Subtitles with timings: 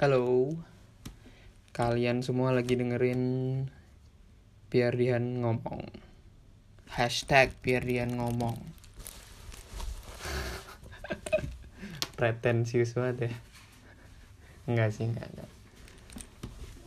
[0.00, 0.48] Halo.
[1.76, 3.20] Kalian semua lagi dengerin
[4.72, 5.84] Biar Dian ngomong.
[6.88, 8.56] Hashtag Biar Dian ngomong.
[12.16, 13.32] Pretensius banget ya.
[14.64, 15.50] Enggak sih, enggak, enggak.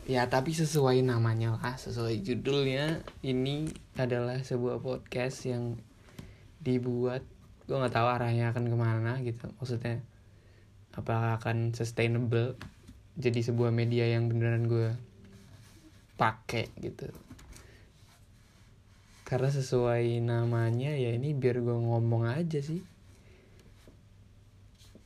[0.10, 3.06] Ya tapi sesuai namanya lah Sesuai judulnya.
[3.22, 3.70] Ini
[4.02, 5.78] adalah sebuah podcast yang
[6.58, 7.22] Dibuat
[7.70, 9.46] Gue gak tahu arahnya akan ke mana gitu.
[9.62, 10.02] Maksudnya
[10.98, 12.58] Apakah akan sustainable
[13.16, 14.92] jadi sebuah media yang beneran gue
[16.20, 17.08] pakai gitu.
[19.26, 22.84] Karena sesuai namanya ya ini biar gue ngomong aja sih.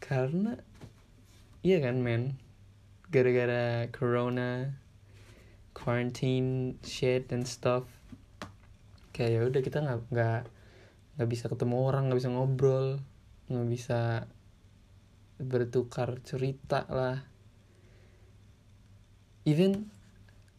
[0.02, 0.58] Karena
[1.62, 2.36] iya kan men?
[3.10, 4.74] Gara-gara corona
[5.74, 7.88] quarantine shit and stuff
[9.16, 10.42] kayak ya udah kita nggak nggak
[11.16, 12.88] nggak bisa ketemu orang nggak bisa ngobrol
[13.48, 14.00] nggak bisa
[15.40, 17.29] bertukar cerita lah
[19.50, 19.90] even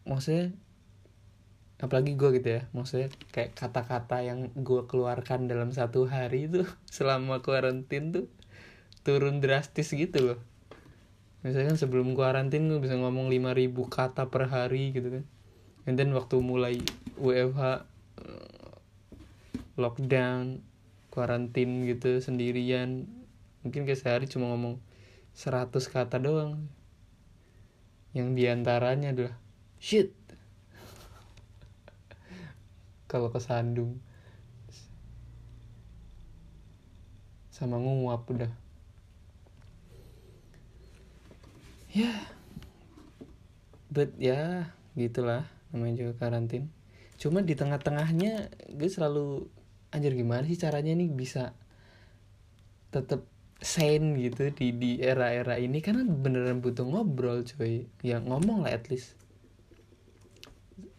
[0.02, 0.50] maksudnya
[1.80, 7.40] apalagi gue gitu ya maksudnya kayak kata-kata yang gue keluarkan dalam satu hari itu selama
[7.40, 8.26] karantin tuh
[9.00, 10.40] turun drastis gitu loh.
[11.40, 15.24] Misalkan sebelum karantin gue bisa ngomong 5000 kata per hari gitu kan.
[15.88, 16.84] And then waktu mulai
[17.16, 17.88] WFH
[18.20, 18.76] eh,
[19.80, 20.60] lockdown
[21.08, 23.08] karantin gitu sendirian
[23.64, 24.78] mungkin kayak sehari cuma ngomong
[25.34, 26.70] 100 kata doang
[28.10, 29.34] yang di antaranya adalah
[29.78, 30.10] shit.
[33.10, 33.98] Kalau kesandung
[37.50, 38.50] sama nguap udah.
[41.90, 42.14] Ya.
[43.90, 45.46] But ya gitulah.
[45.70, 46.70] Namanya juga karantin.
[47.20, 49.50] Cuma di tengah-tengahnya gue selalu
[49.90, 51.52] anjir gimana sih caranya nih bisa
[52.94, 53.26] tetap
[53.60, 57.84] sane gitu di di era-era ini karena beneran butuh ngobrol coy.
[58.00, 59.14] Ya ngomong lah at least.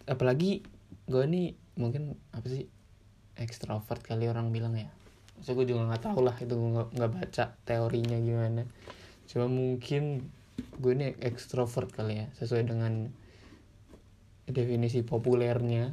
[0.05, 0.61] Apalagi
[1.09, 2.69] gue nih mungkin apa sih
[3.35, 4.89] ekstrovert kali orang bilang ya.
[5.41, 8.63] So gue juga nggak tahu lah itu nggak baca teorinya gimana.
[9.25, 10.29] Cuma mungkin
[10.77, 13.09] gue ini ekstrovert kali ya sesuai dengan
[14.45, 15.89] definisi populernya.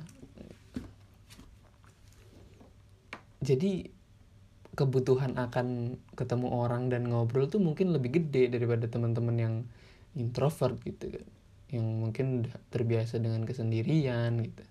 [3.39, 3.98] Jadi
[4.79, 9.55] kebutuhan akan ketemu orang dan ngobrol tuh mungkin lebih gede daripada teman-teman yang
[10.15, 11.27] introvert gitu kan.
[11.75, 12.27] Yang mungkin
[12.71, 14.65] terbiasa dengan kesendirian gitu.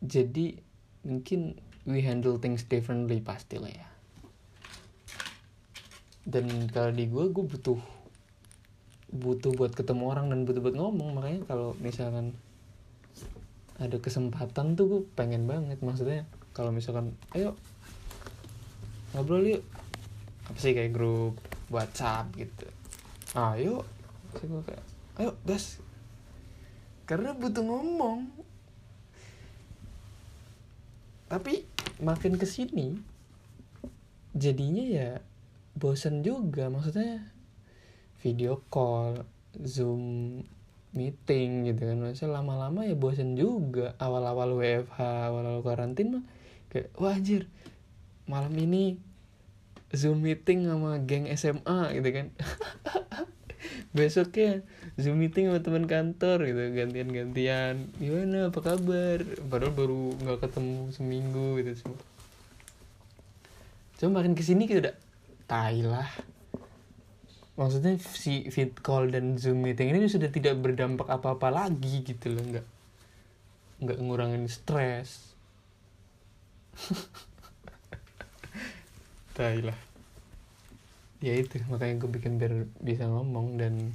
[0.00, 0.56] Jadi
[1.04, 3.88] mungkin we handle things differently pasti lah ya.
[6.24, 7.80] Dan kalau di gue gue butuh
[9.10, 11.12] butuh buat ketemu orang dan butuh buat ngomong.
[11.12, 12.32] Makanya kalau misalkan
[13.76, 15.76] ada kesempatan tuh gue pengen banget.
[15.84, 17.54] Maksudnya kalau misalkan ayo
[19.14, 19.62] ngobrol yuk.
[20.50, 21.38] Apa sih kayak grup
[21.70, 22.66] WhatsApp gitu.
[23.38, 23.86] Ayo
[24.34, 24.84] gue kayak
[25.22, 25.78] ayo gas.
[27.06, 28.30] Karena butuh ngomong.
[31.30, 31.62] Tapi
[32.02, 32.98] makin ke sini
[34.34, 35.10] jadinya ya
[35.78, 36.66] bosan juga.
[36.66, 37.30] Maksudnya
[38.22, 39.22] video call
[39.62, 40.02] zoom
[40.90, 41.98] meeting gitu kan.
[42.02, 43.94] Maksudnya lama-lama ya bosan juga.
[44.02, 46.24] Awal-awal WFH awal-awal karantin mah
[46.70, 47.50] kayak wah anjir
[48.30, 49.02] malam ini
[49.90, 52.26] zoom meeting sama geng SMA gitu kan.
[53.96, 54.62] Besoknya
[54.94, 57.90] zoom meeting sama teman kantor gitu gantian-gantian.
[57.98, 58.54] Gimana?
[58.54, 59.26] Apa kabar?
[59.50, 62.02] Padahal baru nggak ketemu seminggu gitu semua.
[63.98, 64.96] Cuma makin ke sini kita udah
[65.50, 66.08] tai lah.
[67.58, 72.46] Maksudnya si fit call dan zoom meeting ini sudah tidak berdampak apa-apa lagi gitu loh.
[72.46, 72.66] Nggak
[73.80, 75.34] nggak ngurangin stres
[79.36, 79.78] tai lah.
[81.20, 83.92] Ya itu makanya gue bikin biar bisa ngomong dan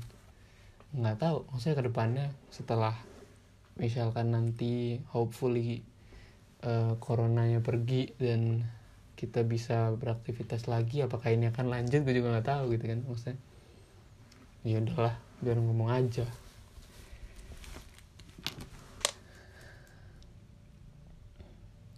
[0.95, 2.95] nggak tahu maksudnya ke depannya setelah
[3.75, 5.83] misalkan nanti hopefully
[6.63, 8.63] uh, coronanya pergi dan
[9.15, 13.37] kita bisa beraktivitas lagi apakah ini akan lanjut gue juga nggak tahu gitu kan maksudnya.
[14.65, 16.25] Ya udahlah biar ngomong aja.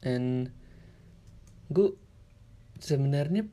[0.05, 0.53] And
[1.67, 1.91] gue
[2.79, 3.43] sebenarnya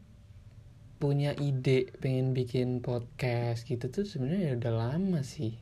[1.03, 5.59] punya ide pengen bikin podcast gitu tuh sebenarnya ya udah lama sih.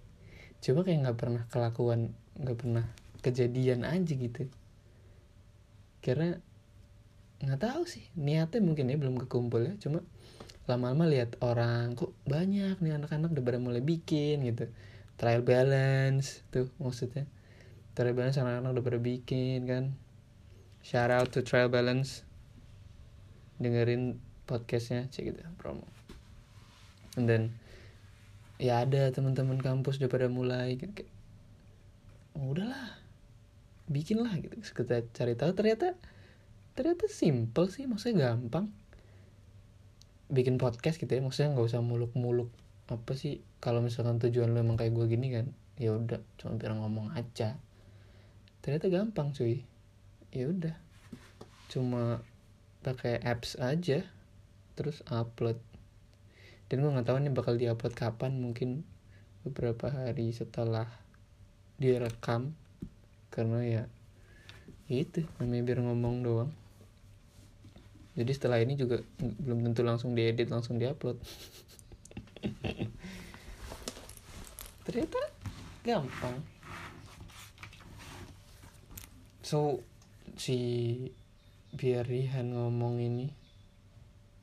[0.63, 2.87] Coba kayak nggak pernah kelakuan nggak pernah
[3.25, 4.47] kejadian aja gitu.
[6.05, 6.37] Karena
[7.43, 9.75] nggak tahu sih niatnya mungkin ya belum kekumpul ya.
[9.81, 10.05] Cuma
[10.71, 14.71] lama-lama lihat orang kok banyak nih anak-anak udah pada mulai bikin gitu.
[15.19, 17.27] Trial balance tuh maksudnya.
[17.97, 19.85] Trial balance anak-anak udah pada bikin kan.
[20.87, 22.23] Shout out to trial balance
[23.59, 25.85] dengerin podcastnya cek gitu promo.
[27.17, 27.43] And then
[28.57, 31.11] ya ada teman-teman kampus udah pada mulai gitu kayak
[32.39, 32.97] oh, udahlah
[33.91, 35.99] bikin lah gitu kita cari tahu ternyata
[36.73, 38.73] ternyata simple sih maksudnya gampang.
[40.33, 42.49] Bikin podcast gitu ya maksudnya nggak usah muluk-muluk
[42.89, 45.47] apa sih kalau misalkan tujuan lo emang kayak gue gini kan
[45.81, 47.57] ya udah cuma biar ngomong aja.
[48.63, 49.67] Ternyata gampang cuy.
[50.31, 50.77] Ya udah.
[51.67, 52.23] Cuma
[52.83, 54.03] pakai apps aja
[54.75, 55.57] terus upload.
[56.67, 58.83] Dan gue nggak tahu nih bakal diupload kapan mungkin
[59.47, 60.91] beberapa hari setelah
[61.79, 62.59] direkam.
[63.33, 63.83] Karena ya
[64.91, 66.51] itu namanya biar ngomong doang.
[68.13, 71.17] Jadi setelah ini juga belum tentu langsung diedit langsung diupload.
[74.85, 75.21] Ternyata
[75.81, 76.37] gampang.
[79.41, 79.81] So
[80.37, 80.59] si
[81.73, 83.33] biar Rihan ngomong ini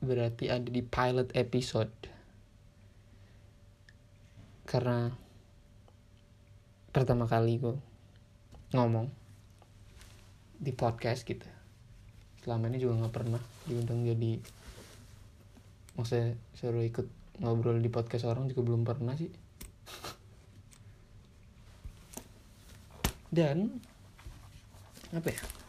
[0.02, 1.94] berarti ada di pilot episode.
[4.66, 5.06] Karena
[6.90, 7.78] pertama kali gue
[8.74, 9.06] ngomong
[10.58, 11.46] di podcast gitu.
[12.42, 14.42] Selama ini juga nggak pernah diundang jadi
[15.94, 17.06] maksudnya suruh ikut
[17.38, 19.30] ngobrol di podcast orang juga belum pernah sih.
[23.30, 23.78] Dan
[25.14, 25.59] apa ya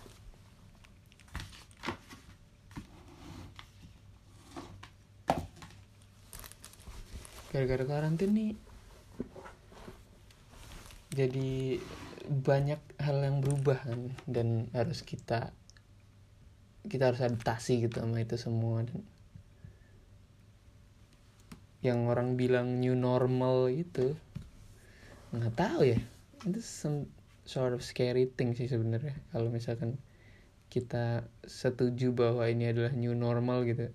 [7.51, 8.53] gara-gara karantin nih
[11.11, 11.83] jadi
[12.31, 15.51] banyak hal yang berubah kan dan harus kita
[16.87, 19.03] kita harus adaptasi gitu sama itu semua dan
[21.81, 24.13] yang orang bilang new normal itu
[25.33, 25.99] nggak tahu ya.
[26.45, 27.09] Itu some
[27.43, 29.17] sort of scary thing sih sebenarnya.
[29.33, 29.97] Kalau misalkan
[30.69, 33.91] kita setuju bahwa ini adalah new normal gitu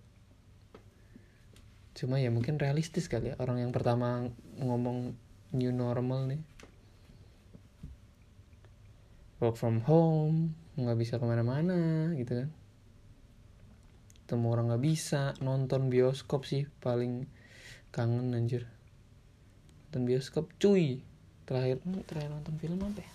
[1.96, 4.28] cuma ya mungkin realistis kali ya orang yang pertama
[4.60, 5.16] ngomong
[5.56, 6.42] new normal nih.
[9.40, 12.48] Work from home nggak bisa ke mana-mana gitu kan.
[14.28, 17.24] Temu orang nggak bisa nonton bioskop sih paling
[17.96, 18.68] kangen anjir.
[19.88, 21.00] Nonton bioskop cuy.
[21.48, 23.10] Terakhir terakhir nonton film apa ya?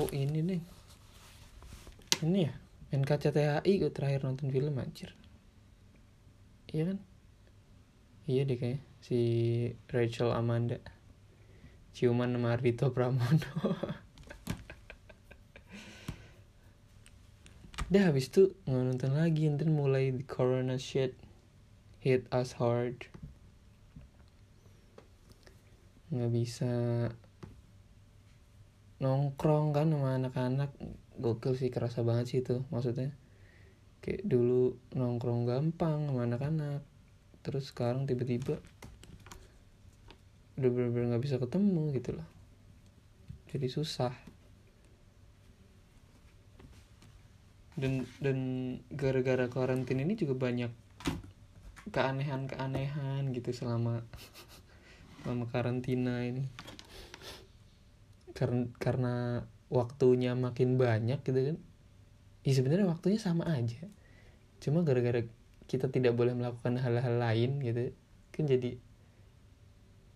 [0.00, 0.62] Oh ini nih.
[2.24, 2.54] Ini ya?
[2.94, 5.12] NKCTHI gue terakhir nonton film anjir
[6.74, 6.98] iya kan?
[8.26, 9.20] Iya deh kayak si
[9.86, 10.82] Rachel Amanda.
[11.94, 13.54] Ciuman sama Ardito Pramono.
[17.94, 21.14] Dah habis itu nggak nonton lagi Nanti mulai the corona shit
[22.02, 23.06] Hit us hard.
[26.10, 26.72] Nggak bisa
[28.98, 30.74] nongkrong kan sama anak-anak.
[31.22, 33.14] Gokil sih kerasa banget sih itu maksudnya
[34.04, 36.84] kayak dulu nongkrong gampang sama anak-anak.
[37.40, 38.60] Terus sekarang tiba-tiba
[40.60, 42.28] udah bener-bener nggak bisa ketemu gitu loh.
[43.48, 44.12] Jadi susah.
[47.80, 48.38] Dan dan
[48.92, 50.68] gara-gara karantin ini juga banyak
[51.88, 54.04] keanehan-keanehan gitu selama
[55.24, 56.44] selama karantina ini.
[58.36, 59.14] Karena karena
[59.72, 61.58] waktunya makin banyak gitu kan
[62.44, 63.88] ya sebenarnya waktunya sama aja.
[64.60, 65.24] Cuma gara-gara
[65.64, 67.96] kita tidak boleh melakukan hal-hal lain gitu
[68.34, 68.76] kan jadi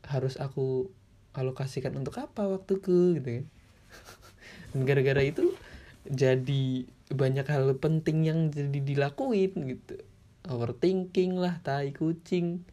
[0.04, 0.92] harus aku
[1.32, 3.46] alokasikan untuk apa waktuku gitu kan.
[4.72, 5.56] Dan gara-gara itu
[6.08, 10.00] jadi banyak hal penting yang jadi dilakuin gitu.
[10.48, 12.64] Overthinking lah tai kucing.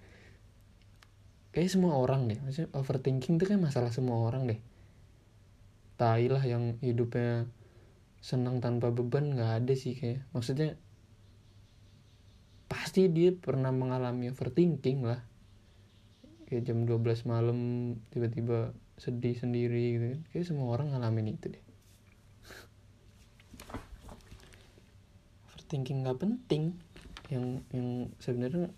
[1.55, 4.59] Kayak semua orang deh maksudnya overthinking itu kan masalah semua orang deh.
[5.95, 7.47] Tai lah yang hidupnya
[8.25, 10.73] senang tanpa beban nggak ada sih kayak maksudnya
[12.65, 15.21] pasti dia pernah mengalami overthinking lah.
[16.49, 17.59] Kayak jam 12 malam
[18.09, 20.21] tiba-tiba sedih sendiri gitu kan.
[20.33, 21.65] Kayak semua orang ngalamin itu deh.
[25.53, 26.73] Overthinking nggak penting.
[27.29, 27.45] Yang
[27.77, 28.73] yang sebenarnya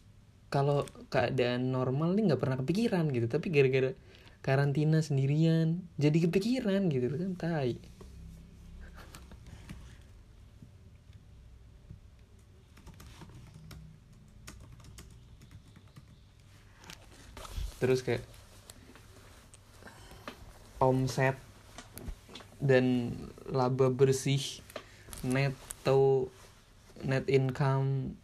[0.52, 3.32] kalau keadaan normal nih nggak pernah kepikiran gitu.
[3.32, 3.96] Tapi gara-gara
[4.44, 7.97] karantina sendirian jadi kepikiran gitu kan tai
[17.78, 18.26] terus kayak
[20.78, 21.38] omset
[22.58, 23.14] dan
[23.50, 24.42] laba bersih
[25.22, 26.30] neto
[27.06, 28.18] net income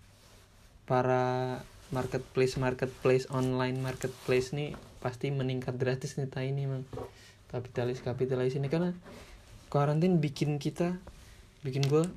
[0.89, 1.62] para
[1.93, 6.88] marketplace marketplace online marketplace nih pasti meningkat drastis nih tai ini mang.
[7.51, 8.72] Kapitalis kapitalis ini.
[8.72, 8.95] Karena
[9.67, 10.95] karantin bikin kita
[11.62, 12.07] bikin gue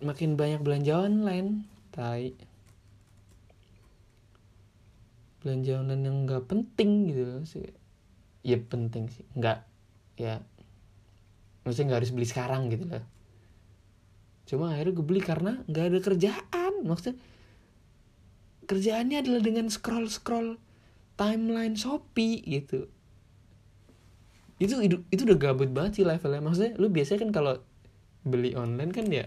[0.00, 2.32] makin banyak belanja online tai
[5.42, 7.66] belanja online yang nggak penting gitu sih
[8.46, 9.58] ya penting sih nggak
[10.18, 10.38] ya
[11.62, 13.04] maksudnya nggak harus beli sekarang gitu loh.
[14.46, 17.16] Cuma akhirnya gue beli karena nggak ada kerjaan maksudnya
[18.66, 20.58] kerjaannya adalah dengan scroll scroll
[21.14, 22.90] timeline shopee gitu.
[24.58, 27.54] Itu itu, itu udah gabut banget sih levelnya maksudnya lu biasanya kan kalau
[28.22, 29.26] beli online kan ya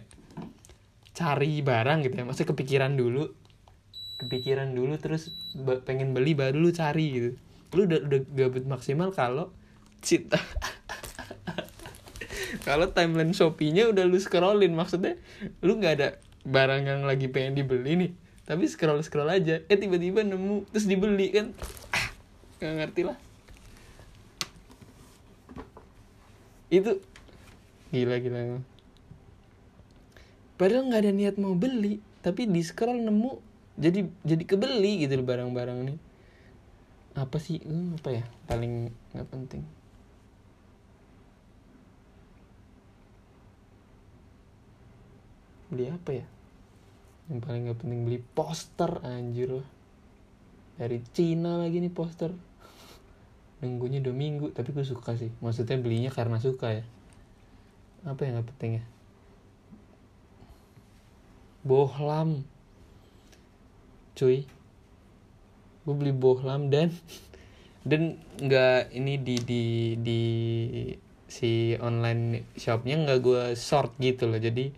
[1.15, 3.31] cari barang gitu ya maksudnya kepikiran dulu
[4.25, 5.29] kepikiran dulu terus
[5.86, 7.32] pengen beli baru lu cari gitu.
[7.77, 9.53] Lu udah udah gabut maksimal kalau
[10.05, 10.38] cita
[12.67, 15.17] kalau timeline Shopee-nya udah lu scrollin maksudnya
[15.65, 16.08] lu nggak ada
[16.46, 18.12] barang yang lagi pengen dibeli nih
[18.46, 19.65] tapi scroll scroll aja.
[19.65, 21.50] Eh tiba-tiba nemu terus dibeli kan?
[21.89, 22.08] Ah
[22.62, 23.17] ngerti lah.
[26.70, 27.01] Itu
[27.89, 28.62] gila gila.
[30.55, 35.79] Padahal nggak ada niat mau beli tapi di scroll nemu jadi jadi kebeli gitu barang-barang
[35.91, 35.98] nih
[37.15, 37.63] apa sih?
[37.63, 38.24] Hmm, apa ya?
[38.44, 39.63] Paling nggak penting.
[45.72, 46.27] Beli apa ya?
[47.32, 49.67] Yang paling nggak penting beli poster anjir loh
[50.75, 52.36] dari Cina lagi nih poster.
[53.63, 55.32] Nunggunya dua minggu tapi gue suka sih.
[55.39, 56.86] Maksudnya belinya karena suka ya.
[58.03, 58.86] Apa yang nggak penting ya?
[61.65, 62.46] Bohlam
[64.15, 64.48] cuy.
[65.86, 66.89] Gue beli bohlam dan
[67.89, 69.63] dan nggak ini di di
[70.01, 70.22] di
[71.29, 74.39] si online shopnya nggak gue sort gitu loh.
[74.39, 74.72] Jadi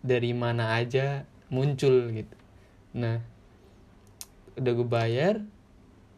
[0.00, 2.36] dari mana aja muncul gitu.
[2.96, 3.20] Nah
[4.58, 5.34] udah gue bayar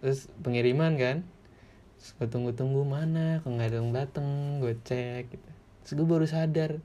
[0.00, 1.19] terus pengiriman kan.
[1.99, 4.26] Terus gue tunggu-tunggu mana kok nggak ada yang dateng
[4.62, 5.50] gue cek gitu.
[5.83, 6.78] Terus gue baru sadar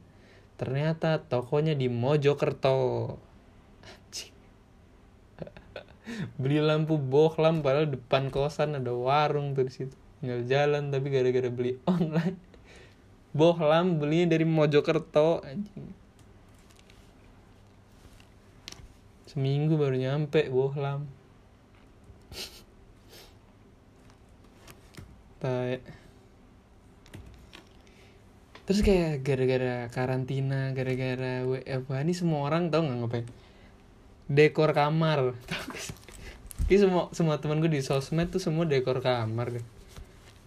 [0.58, 3.14] ternyata tokonya di Mojokerto
[6.40, 9.96] beli lampu bohlam padahal depan kosan ada warung tuh di situ.
[10.22, 12.38] Tinggal jalan tapi gara-gara beli online.
[13.38, 15.94] Bohlam belinya dari Mojokerto anjing.
[19.28, 21.06] Seminggu baru nyampe bohlam
[25.44, 25.78] Tae.
[28.66, 33.28] terus kayak gara-gara karantina gara-gara WFH ini semua orang tau nggak ngapain?
[34.28, 35.38] Dekor kamar
[36.68, 39.66] ini semua semua teman gue di sosmed tuh semua dekor kamar deh.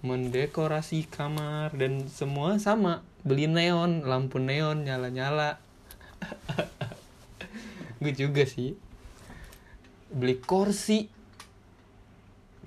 [0.05, 3.01] Mendekorasi kamar dan semua sama.
[3.25, 5.57] Beli neon lampu neon nyala nyala
[8.05, 8.77] gue juga sih.
[10.13, 11.09] Beli kursi.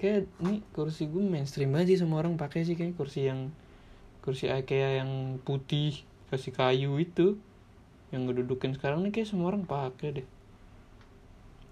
[0.01, 2.74] Kayak ini kursi gue mainstream aja semua orang pakai sih.
[2.74, 3.53] Kayak kursi yang
[4.25, 6.01] kursi IKEA yang putih
[6.33, 7.38] kasih kayu itu.
[8.10, 10.27] Yang gue dudukin sekarang nih kayak semua orang pakai deh.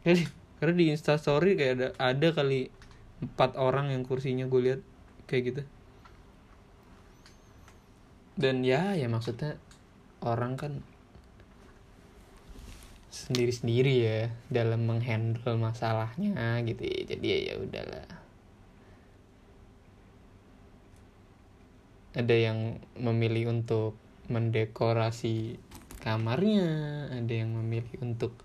[0.01, 2.69] Jadi, karena di instastory kayak ada ada kali
[3.25, 4.81] empat orang yang kursinya gue lihat
[5.25, 5.61] kayak gitu
[8.37, 9.57] dan ya ya maksudnya
[10.21, 10.85] orang kan
[13.09, 14.19] sendiri-sendiri ya
[14.53, 16.99] dalam menghandle masalahnya gitu ya.
[17.09, 18.07] jadi ya ya udahlah
[22.11, 23.97] ada yang memilih untuk
[24.29, 25.57] mendekorasi
[26.05, 26.69] kamarnya
[27.11, 28.35] ada yang memilih untuk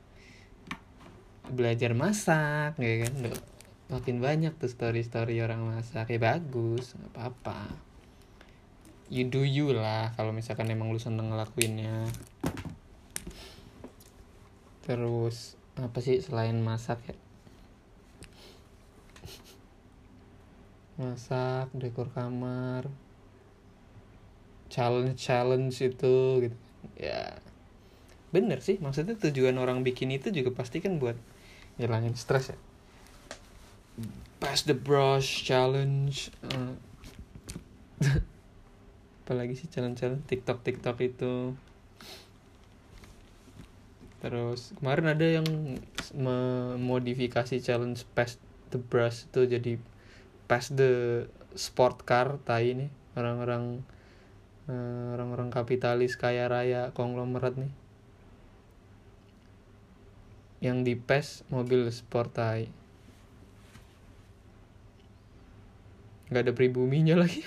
[1.52, 3.12] belajar masak ya kan?
[3.30, 3.40] Duh,
[3.92, 6.10] makin banyak tuh story story orang masak.
[6.10, 7.60] Ya bagus nggak apa apa
[9.06, 12.10] you do you lah kalau misalkan emang lu seneng ngelakuinnya.
[14.82, 17.16] Terus apa sih selain masak ya?
[20.96, 22.88] Masak dekor kamar
[24.72, 26.56] challenge challenge itu gitu.
[26.98, 27.38] Ya
[28.34, 28.82] bener sih.
[28.82, 31.14] Maksudnya tujuan orang bikin itu juga pasti kan buat
[31.76, 32.58] ngilangin stres ya?
[34.40, 36.28] Pass the brush challenge.
[36.44, 36.76] Uh,
[39.24, 41.56] apalagi sih challenge challenge tiktok tiktok itu.
[44.20, 45.46] Terus kemarin ada yang
[46.16, 48.40] memodifikasi challenge pass
[48.72, 49.72] the brush itu jadi
[50.50, 51.24] pass the
[51.56, 53.80] sport car tai ini orang-orang
[54.68, 57.72] uh, orang-orang kapitalis kaya raya konglomerat nih
[60.64, 62.68] yang di PES mobil sport tai
[66.26, 67.46] nggak ada pribuminya lagi.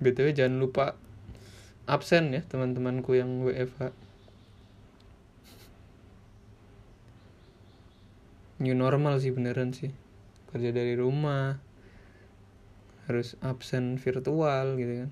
[0.00, 0.96] Btw jangan lupa
[1.84, 3.92] absen ya teman-temanku yang WFH
[8.60, 9.92] new normal sih beneran sih.
[10.52, 11.69] Kerja dari rumah
[13.10, 15.10] harus absen virtual gitu kan.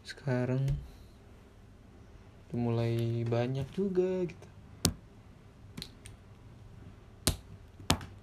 [0.00, 0.64] Sekarang
[2.56, 4.48] mulai banyak juga gitu.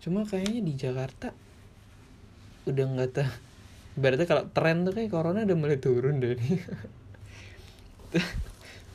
[0.01, 1.29] Cuma kayaknya di Jakarta
[2.65, 3.31] udah nggak tahu
[3.99, 6.37] berarti kalau tren tuh kayak corona udah mulai turun deh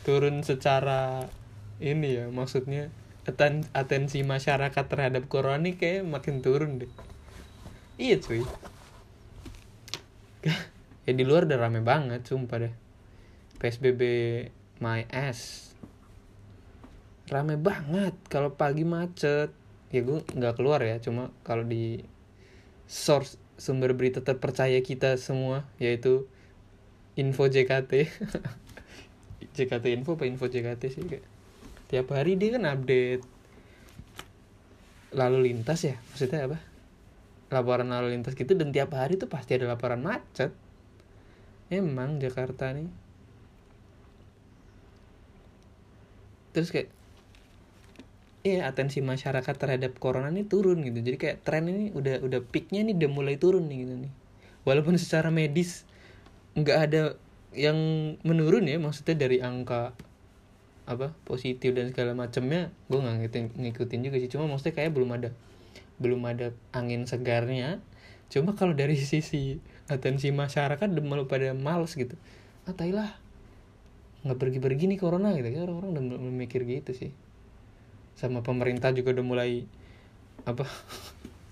[0.07, 1.29] turun secara
[1.83, 2.89] ini ya maksudnya
[3.25, 6.93] aten atensi masyarakat terhadap corona nih kayak makin turun deh.
[7.97, 8.45] Iya cuy.
[11.05, 12.75] Ya di luar udah rame banget sumpah deh.
[13.61, 14.01] Psbb
[14.81, 15.73] my ass.
[17.29, 19.53] Rame banget kalau pagi macet.
[19.93, 22.09] Ya gue nggak keluar ya cuma kalau di
[22.89, 26.27] source sumber berita terpercaya kita semua yaitu
[27.15, 28.11] info JKT
[29.57, 31.34] JKT info apa info JKT sih kayak
[31.89, 33.25] tiap hari dia kan update.
[35.15, 36.59] Lalu lintas ya maksudnya apa?
[37.53, 40.51] Laporan lalu lintas gitu dan tiap hari tuh pasti ada laporan macet.
[41.71, 42.91] Emang Jakarta nih.
[46.55, 46.89] Terus kayak
[48.45, 51.01] iya atensi masyarakat terhadap corona ini turun gitu.
[51.01, 54.13] Jadi kayak tren ini udah udah peaknya nih udah mulai turun nih gitu nih.
[54.69, 55.83] Walaupun secara medis
[56.55, 57.03] nggak ada
[57.55, 57.79] yang
[58.23, 59.95] menurun ya maksudnya dari angka
[60.85, 64.29] apa positif dan segala macamnya gue nggak ngikutin, ngikutin juga sih.
[64.29, 65.31] Cuma maksudnya kayak belum ada
[65.99, 67.81] belum ada angin segarnya.
[68.29, 72.17] Cuma kalau dari sisi atensi masyarakat udah malu pada males gitu.
[72.69, 73.17] Ah lah.
[74.25, 75.49] Nggak pergi-pergi nih corona gitu.
[75.49, 77.11] Kan orang-orang udah mikir gitu sih.
[78.17, 79.65] Sama pemerintah juga udah mulai
[80.45, 80.69] apa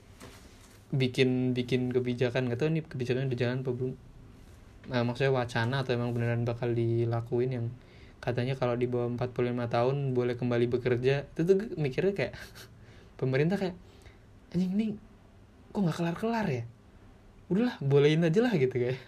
[1.00, 2.52] bikin bikin kebijakan.
[2.52, 3.94] Gak tau ini kebijakan udah jalan apa belum.
[4.82, 7.66] Nah, maksudnya wacana atau emang beneran bakal dilakuin yang
[8.22, 9.34] katanya kalau di bawah 45
[9.66, 11.26] tahun boleh kembali bekerja.
[11.34, 12.34] Itu tuh mikirnya kayak
[13.20, 13.74] pemerintah kayak
[14.54, 14.86] anjing ini
[15.74, 16.64] kok nggak kelar kelar ya?
[17.50, 19.02] Udahlah bolehin aja lah gitu kayak.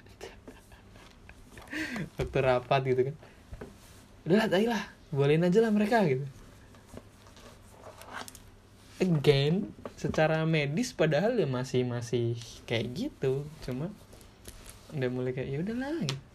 [2.18, 3.16] Waktu rapat gitu kan.
[4.26, 4.82] Udahlah tadi lah
[5.14, 6.26] bolehin aja lah mereka gitu.
[8.98, 12.34] Again secara medis padahal ya masih masih
[12.66, 13.46] kayak gitu.
[13.62, 13.94] Cuma
[14.90, 16.33] udah mulai kayak ya udahlah gitu.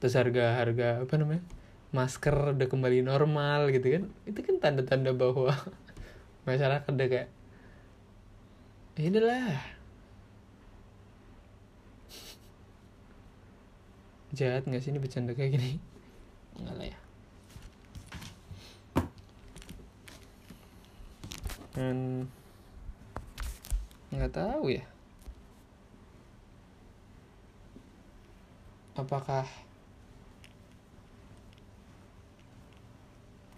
[0.00, 1.44] Terus harga harga apa namanya
[1.90, 4.04] masker udah kembali normal gitu kan.
[4.26, 5.54] Itu kan tanda-tanda bahwa
[6.48, 7.28] masyarakat udah kayak
[8.98, 9.58] ya udahlah.
[14.30, 15.82] Jahat nggak sih ini bercanda kayak gini?
[16.62, 16.98] Enggak lah ya.
[21.74, 21.96] Dan
[24.14, 24.84] nggak tahu ya.
[28.94, 29.46] Apakah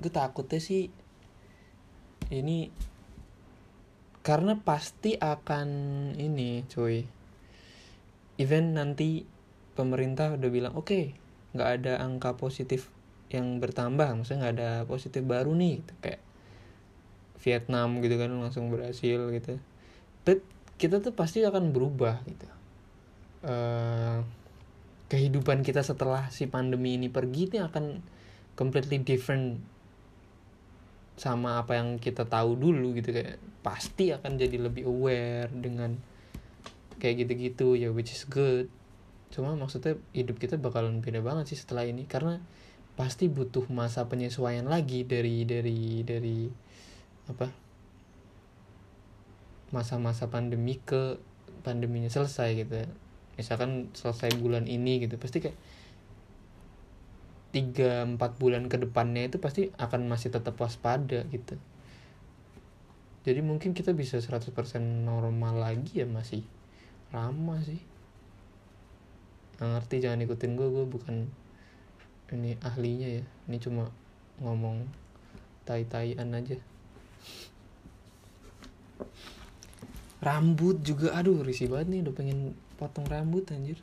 [0.03, 0.91] gue takutnya sih
[2.35, 2.75] ini
[4.27, 5.69] karena pasti akan
[6.19, 7.07] ini cuy.
[8.39, 9.23] Event nanti
[9.79, 11.05] pemerintah udah bilang oke okay,
[11.55, 12.89] nggak ada angka positif
[13.31, 16.23] yang bertambah maksudnya nggak ada positif baru nih kayak
[17.43, 19.59] Vietnam gitu kan langsung berhasil gitu.
[20.23, 20.47] But
[20.79, 22.49] kita tuh pasti akan berubah gitu.
[23.43, 24.23] Uh,
[25.11, 27.85] kehidupan kita setelah si pandemi ini pergi ini akan
[28.55, 29.61] completely different
[31.17, 35.95] sama apa yang kita tahu dulu gitu kayak pasti akan jadi lebih aware dengan
[36.99, 38.71] kayak gitu-gitu ya which is good
[39.33, 42.39] cuma maksudnya hidup kita bakalan beda banget sih setelah ini karena
[42.93, 46.53] pasti butuh masa penyesuaian lagi dari dari dari
[47.33, 47.49] apa
[49.73, 51.17] masa-masa pandemi ke
[51.65, 52.89] pandeminya selesai gitu ya.
[53.41, 55.57] misalkan selesai bulan ini gitu pasti kayak
[57.53, 61.61] tiga empat bulan ke depannya itu pasti akan masih tetap waspada gitu.
[63.23, 64.51] Jadi mungkin kita bisa 100%
[64.83, 66.43] normal lagi ya masih
[67.13, 67.79] lama sih.
[69.61, 71.17] Nggak ngerti jangan ikutin gue gue bukan
[72.33, 73.25] ini ahlinya ya.
[73.47, 73.93] Ini cuma
[74.41, 74.89] ngomong
[75.69, 76.59] tai-taian aja.
[80.25, 82.39] Rambut juga aduh risih banget nih udah pengen
[82.81, 83.79] potong rambut anjir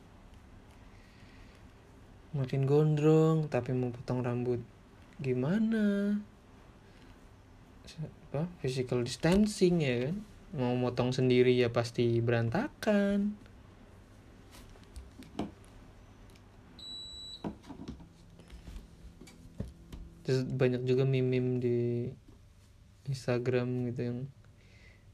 [2.30, 4.62] makin gondrong tapi mau potong rambut
[5.18, 6.16] gimana?
[8.30, 10.16] Apa physical distancing ya kan?
[10.54, 13.34] Mau motong sendiri ya pasti berantakan.
[20.30, 21.80] Terus banyak juga meme-meme di
[23.10, 24.20] Instagram gitu yang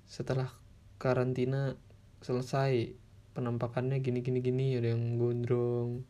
[0.04, 0.52] setelah
[1.00, 1.80] karantina
[2.20, 2.92] selesai
[3.32, 6.04] penampakannya gini gini gini ada yang gondrong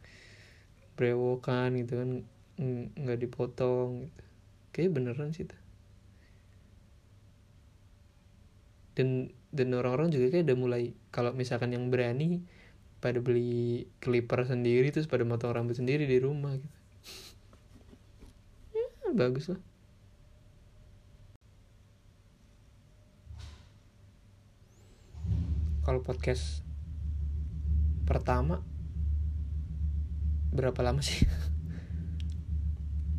[0.96, 2.10] brewokan gitu kan
[2.96, 4.24] nggak dipotong gitu.
[4.72, 5.60] kayak beneran sih tuh
[8.96, 12.44] dan dan orang-orang juga kayak udah mulai kalau misalkan yang berani
[13.04, 16.78] pada beli clipper sendiri terus pada motong rambut sendiri di rumah gitu.
[18.74, 19.62] Ya bagus lah.
[25.86, 26.66] Kalau podcast
[28.10, 28.66] pertama
[30.56, 31.28] berapa lama sih?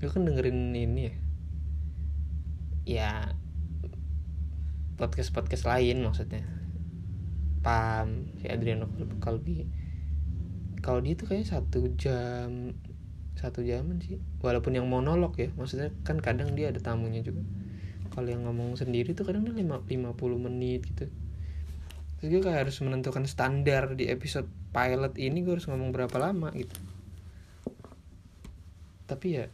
[0.01, 1.14] Gue kan dengerin ini ya.
[2.87, 3.11] Ya
[4.96, 6.49] podcast podcast lain maksudnya.
[7.61, 8.88] Pam si Adriano
[9.20, 9.68] Kalbi.
[10.81, 12.72] Kalau dia tuh kayaknya satu jam
[13.37, 14.16] satu jaman sih.
[14.40, 17.44] Walaupun yang monolog ya maksudnya kan kadang dia ada tamunya juga.
[18.16, 21.12] Kalau yang ngomong sendiri tuh kadang dia lima lima puluh menit gitu.
[22.16, 26.49] Terus gue kayak harus menentukan standar di episode pilot ini gue harus ngomong berapa lama
[26.57, 26.95] gitu
[29.06, 29.46] tapi ya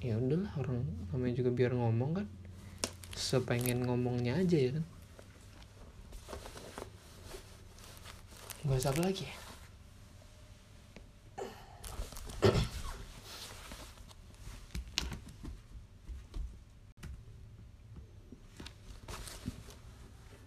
[0.00, 0.80] ya udahlah orang
[1.12, 2.26] namanya juga biar ngomong kan.
[3.14, 4.84] Sepengen ngomongnya aja ya kan.
[8.64, 9.36] Bahas apa lagi ya.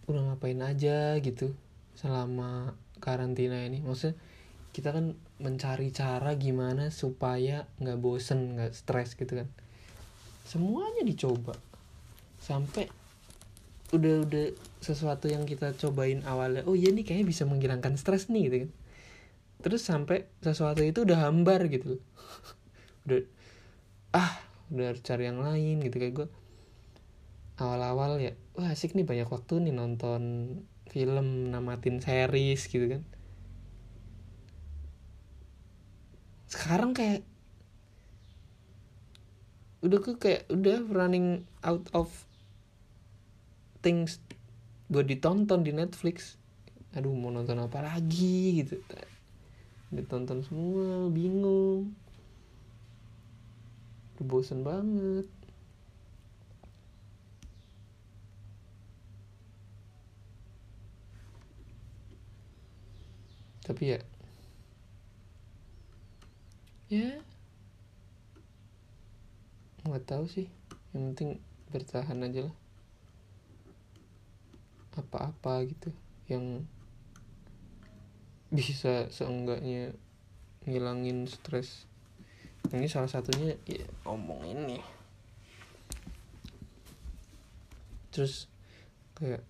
[0.09, 1.53] Udah ngapain aja gitu
[1.93, 3.85] selama karantina ini?
[3.85, 4.17] Maksudnya
[4.77, 9.49] kita kan mencari cara gimana supaya nggak bosen nggak stres gitu kan.
[10.45, 11.57] Semuanya dicoba.
[12.37, 12.85] Sampai
[13.89, 14.45] udah udah
[14.77, 18.71] sesuatu yang kita cobain awalnya oh iya nih kayaknya bisa menghilangkan stres nih gitu kan.
[19.65, 21.97] Terus sampai sesuatu itu udah hambar gitu
[23.09, 23.25] udah
[24.13, 24.37] ah
[24.69, 25.97] udah harus cari yang lain gitu.
[25.97, 26.27] Kayak gue
[27.57, 30.21] awal-awal ya wah asik nih banyak waktu nih nonton
[30.93, 33.01] film namatin series gitu kan
[36.47, 37.27] sekarang kayak
[39.85, 42.09] udah gue kayak udah running out of
[43.85, 44.19] things
[44.87, 46.39] buat ditonton di Netflix.
[46.95, 48.79] Aduh mau nonton apa lagi gitu.
[49.91, 51.93] Ditonton semua bingung.
[54.17, 55.27] Udah bosen banget.
[63.67, 63.99] Tapi ya
[66.87, 67.19] ya.
[69.87, 70.47] Nggak tahu sih.
[70.91, 71.29] Yang penting
[71.71, 72.55] bertahan aja lah.
[74.97, 75.93] Apa-apa gitu.
[76.27, 76.67] Yang
[78.51, 79.95] bisa seenggaknya
[80.67, 81.87] ngilangin stres.
[82.67, 84.97] Ini salah satunya ya ngomong ini
[88.17, 88.49] terus
[89.13, 89.45] kayak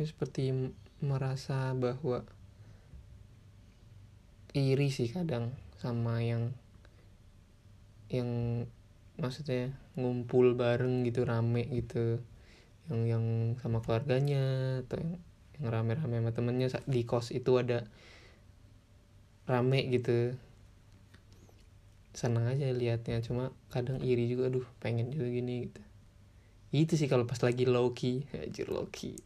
[0.00, 0.48] ya seperti
[1.04, 2.24] merasa bahwa
[4.56, 6.56] iri sih kadang sama yang
[8.08, 8.30] yang
[9.18, 12.22] maksudnya ngumpul bareng gitu rame gitu.
[12.86, 13.24] Yang yang
[13.58, 15.12] sama keluarganya atau yang
[15.58, 16.68] yang rame-rame sama temennya.
[16.86, 17.88] Di kos itu ada
[19.50, 20.36] rame gitu.
[22.16, 25.82] Senang aja liatnya cuma kadang iri juga aduh pengen juga gini gitu.
[26.72, 28.24] Itu sih kalau pas lagi low key.
[28.32, 29.18] Anjir low key.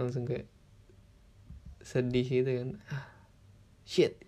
[0.00, 0.48] Langsung kayak
[1.84, 2.70] sedih gitu kan.
[2.90, 3.06] Ah,
[3.86, 4.18] shit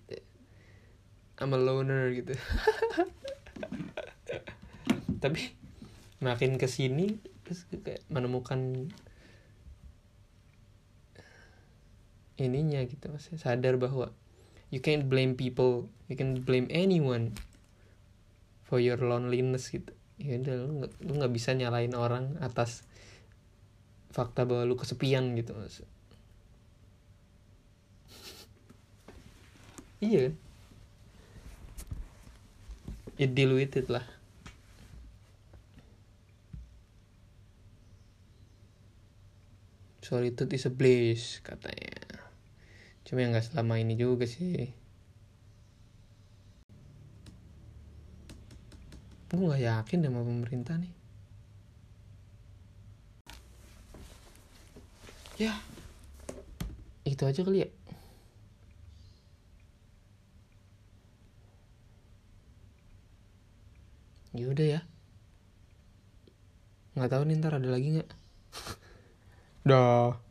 [1.38, 2.34] I'm a loner gitu.
[5.22, 5.54] Tapi
[6.18, 8.90] makin ke sini terus kayak menemukan
[12.38, 14.10] ininya gitu mas sadar bahwa
[14.70, 17.34] you can't blame people you can blame anyone
[18.66, 19.94] for your loneliness gitu.
[20.18, 22.82] Ya udah lu nggak lu nggak bisa nyalain orang atas
[24.10, 25.78] fakta bahwa lu kesepian gitu mas
[30.02, 30.34] iya
[33.18, 34.06] it lah.
[40.00, 42.22] Solitude is a bliss katanya.
[43.04, 44.70] Cuma yang nggak selama ini juga sih.
[49.28, 50.94] Gue nggak yakin sama pemerintah nih.
[55.36, 55.52] Ya.
[57.04, 57.77] Itu aja kali ya
[64.38, 64.80] ya udah ya.
[66.94, 68.10] Nggak tahu nih ntar ada lagi nggak?
[69.66, 70.27] Dah